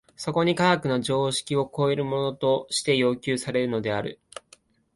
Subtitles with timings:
[0.15, 4.19] そこに科学が常識を超えるものとして要求されるのである。